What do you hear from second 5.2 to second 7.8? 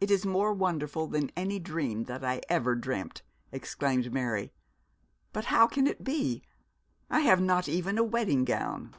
'But how can it be? I have not